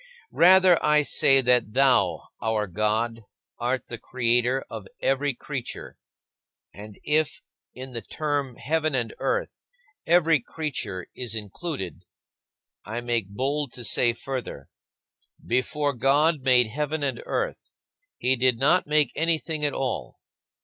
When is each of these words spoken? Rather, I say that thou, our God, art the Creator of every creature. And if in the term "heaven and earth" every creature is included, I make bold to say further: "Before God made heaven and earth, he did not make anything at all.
Rather, 0.33 0.83
I 0.83 1.03
say 1.03 1.41
that 1.41 1.73
thou, 1.73 2.29
our 2.41 2.65
God, 2.65 3.21
art 3.59 3.87
the 3.87 3.99
Creator 3.99 4.65
of 4.67 4.87
every 4.99 5.35
creature. 5.35 5.95
And 6.73 6.97
if 7.03 7.43
in 7.75 7.91
the 7.91 8.01
term 8.01 8.55
"heaven 8.55 8.95
and 8.95 9.13
earth" 9.19 9.51
every 10.07 10.39
creature 10.39 11.05
is 11.13 11.35
included, 11.35 12.03
I 12.83 13.01
make 13.01 13.29
bold 13.29 13.73
to 13.73 13.83
say 13.83 14.13
further: 14.13 14.69
"Before 15.45 15.93
God 15.93 16.41
made 16.41 16.65
heaven 16.65 17.03
and 17.03 17.21
earth, 17.27 17.69
he 18.17 18.35
did 18.35 18.57
not 18.57 18.87
make 18.87 19.11
anything 19.15 19.63
at 19.63 19.73
all. 19.75 20.17